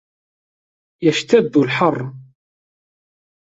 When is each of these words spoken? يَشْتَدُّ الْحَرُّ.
يَشْتَدُّ 1.01 1.57
الْحَرُّ. 1.57 2.13